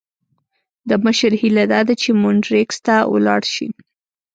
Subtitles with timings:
[0.89, 3.67] د مشر هیله داده چې مونټریکس ته ولاړ شي.